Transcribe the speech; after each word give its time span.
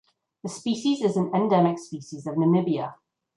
The 0.41 0.49
species 0.49 1.03
is 1.03 1.15
an 1.15 1.29
endemic 1.35 1.77
species 1.77 2.25
of 2.25 2.33
Namibia. 2.33 2.95